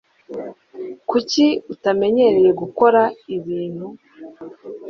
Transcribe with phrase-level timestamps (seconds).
[1.09, 3.01] Kuki utanyemerera gukora
[3.35, 3.87] ibintu?